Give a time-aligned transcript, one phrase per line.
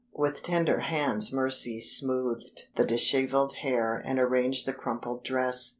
[0.15, 5.69] With tender hands Mercy smoothed the disheveled hair and arranged the crumpled dress.